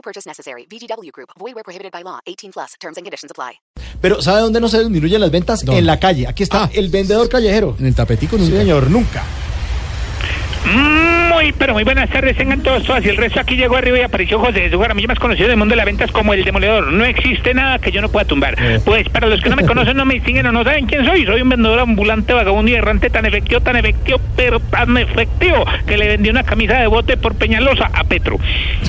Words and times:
No 0.00 0.02
purchase 0.02 0.26
necessary. 0.26 0.66
VGW 0.70 1.10
Group. 1.12 1.28
Void 1.38 1.54
where 1.54 1.62
prohibited 1.62 1.92
by 1.92 2.02
law. 2.02 2.20
18 2.26 2.52
plus. 2.52 2.72
Terms 2.80 2.96
and 2.96 3.04
conditions 3.04 3.30
apply. 3.30 3.60
Pero 4.00 4.22
¿sabe 4.22 4.40
dónde 4.40 4.58
no 4.60 4.68
se 4.68 4.78
disminuyen 4.80 5.20
las 5.20 5.30
ventas? 5.30 5.62
En 5.68 5.84
la 5.84 6.00
calle. 6.00 6.26
Aquí 6.26 6.42
está 6.42 6.64
Ah. 6.64 6.70
el 6.72 6.88
vendedor 6.88 7.28
callejero. 7.28 7.76
En 7.78 7.84
el 7.86 7.94
tapetico 7.94 8.36
Sí, 8.38 8.44
nunca. 8.44 8.56
señor, 8.56 8.90
nunca. 8.90 9.22
Muy, 10.64 11.52
pero 11.52 11.72
muy 11.72 11.84
buenas 11.84 12.10
tardes, 12.10 12.36
tengan 12.36 12.60
todos 12.60 12.84
todas. 12.84 13.04
Y 13.04 13.08
el 13.08 13.16
resto 13.16 13.40
aquí 13.40 13.56
llegó 13.56 13.76
arriba 13.76 13.98
y 13.98 14.02
apareció 14.02 14.38
José 14.38 14.68
de 14.68 14.76
Jaramillo, 14.76 15.08
más 15.08 15.18
conocido 15.18 15.48
del 15.48 15.56
mundo 15.56 15.72
de 15.72 15.76
las 15.76 15.86
ventas 15.86 16.10
como 16.10 16.34
el 16.34 16.44
demoledor. 16.44 16.92
No 16.92 17.04
existe 17.04 17.54
nada 17.54 17.78
que 17.78 17.90
yo 17.92 18.02
no 18.02 18.08
pueda 18.08 18.26
tumbar. 18.26 18.56
Pues 18.84 19.08
para 19.08 19.26
los 19.26 19.40
que 19.40 19.48
no 19.48 19.56
me 19.56 19.64
conocen, 19.64 19.96
no 19.96 20.04
me 20.04 20.14
distinguen 20.14 20.46
o 20.46 20.52
no 20.52 20.64
saben 20.64 20.86
quién 20.86 21.04
soy, 21.04 21.24
soy 21.24 21.40
un 21.40 21.48
vendedor 21.48 21.78
ambulante, 21.78 22.32
vagabundo 22.32 22.70
y 22.70 22.74
errante 22.74 23.10
tan 23.10 23.24
efectivo, 23.26 23.60
tan 23.60 23.76
efectivo, 23.76 24.20
pero 24.36 24.60
tan 24.60 24.96
efectivo 24.96 25.64
que 25.86 25.96
le 25.96 26.08
vendí 26.08 26.30
una 26.30 26.42
camisa 26.42 26.78
de 26.78 26.86
bote 26.88 27.16
por 27.16 27.34
Peñalosa 27.36 27.90
a 27.92 28.04
Petro. 28.04 28.36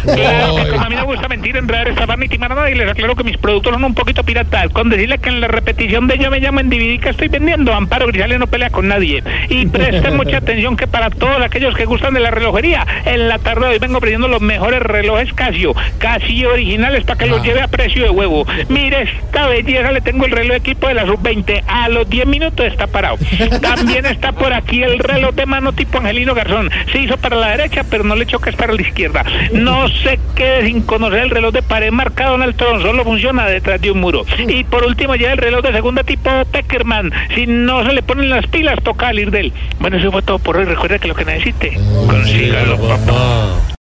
Claro 0.04 0.56
que 0.56 0.70
como 0.70 0.82
a 0.82 0.90
mí 0.90 0.96
me 0.96 1.04
gusta 1.04 1.28
mentir, 1.28 1.56
enredar, 1.56 1.88
estafar 1.88 2.18
ni 2.18 2.28
timar 2.28 2.52
a 2.52 2.56
nadie, 2.56 2.76
les 2.76 2.90
aclaro 2.90 3.16
que 3.16 3.24
mis 3.24 3.38
productos 3.38 3.74
son 3.74 3.84
un 3.84 3.94
poquito 3.94 4.24
piratas. 4.24 4.70
Con 4.70 4.90
decirle 4.90 5.20
que 5.20 5.30
en 5.30 5.42
la 5.42 5.48
repetición 5.48 6.08
de 6.08 6.18
yo 6.18 6.32
me 6.32 6.40
llamo 6.40 6.60
en 6.60 6.70
DVD 6.70 7.00
que 7.00 7.10
estoy 7.10 7.28
vendiendo, 7.28 7.74
Amparo 7.74 8.08
Grisales 8.08 8.40
no 8.40 8.48
pelea 8.48 8.70
con 8.72 8.88
nadie. 8.88 9.24
Y 9.50 9.68
presten 9.68 10.18
mucha 10.18 10.38
atención 10.38 10.76
que 10.76 10.88
para 10.88 11.10
todos 11.10 11.42
aquellos 11.42 11.61
que 11.70 11.86
gustan 11.86 12.16
de 12.16 12.20
la 12.20 12.32
relojería, 12.32 12.86
en 13.06 13.30
la 13.30 13.38
tarde 13.38 13.68
de 13.68 13.74
hoy 13.74 13.80
vengo 13.80 13.98
ofreciendo 14.00 14.28
los 14.28 14.42
mejores 14.42 14.82
relojes 14.82 15.32
Casio, 15.34 15.76
Casio 16.00 16.54
originales 16.54 17.04
para 17.04 17.20
que 17.20 17.28
los 17.28 17.44
lleve 17.44 17.62
a 17.62 17.68
precio 17.68 18.04
de 18.04 18.10
huevo. 18.10 18.48
Mire 18.68 19.04
esta 19.04 19.48
belleza, 19.48 19.92
le 19.92 20.02
tengo 20.02 20.26
el 20.26 20.32
reloj 20.32 20.58
equipo 20.58 20.88
de 20.88 20.96
la 20.96 21.06
sub-20, 21.06 21.64
a 21.68 21.88
los 21.90 22.10
10 22.10 22.26
minutos 22.26 22.66
está 22.66 22.88
parado. 22.88 23.18
También 23.62 24.08
está 24.08 24.32
por 24.32 24.52
aquí 24.54 24.82
el 24.82 24.98
reloj 24.98 25.36
de 25.36 25.46
mano 25.46 25.72
tipo 25.72 26.00
Angelino 26.00 26.34
Garzón, 26.34 26.72
se 26.92 26.98
hizo 26.98 27.18
para 27.18 27.36
la 27.36 27.52
derecha, 27.52 27.84
pero 27.90 28.04
no 28.04 28.16
le 28.16 28.26
choques 28.26 28.56
para 28.56 28.74
la 28.74 28.82
izquierda. 28.82 29.24
No 29.54 29.88
se 29.88 30.20
quede 30.36 30.66
sin 30.66 30.82
conocer 30.82 31.20
el 31.20 31.30
reloj 31.30 31.54
de 31.54 31.62
pared 31.62 31.92
marcado 31.92 32.36
en 32.36 32.42
el 32.42 32.56
tron, 32.56 32.82
solo 32.82 33.04
funciona 33.04 33.46
detrás 33.46 33.80
de 33.80 33.92
un 33.92 34.00
muro. 34.00 34.26
Y 34.48 34.64
por 34.64 34.84
último 34.84 35.16
ya 35.16 35.32
el 35.32 35.38
reloj 35.38 35.62
de 35.62 35.74
segunda 35.74 36.04
tipo 36.04 36.32
Peckerman, 36.52 37.12
si 37.36 37.46
no 37.46 37.86
se 37.86 37.94
le 37.94 38.02
ponen 38.02 38.32
las 38.32 38.48
pilas, 38.48 38.82
toca 38.82 39.08
salir 39.08 39.30
de 39.30 39.42
él. 39.42 39.54
Bueno, 39.80 39.98
eso 39.98 40.12
fue 40.12 40.24
todo 40.24 40.40
por 40.40 40.58
hoy, 40.58 40.66
recuerda 40.66 40.98
que 40.98 41.08
lo 41.08 41.16
que 41.16 41.26
necesite, 41.52 41.74
consígalo, 42.08 42.78
papá. 42.78 43.71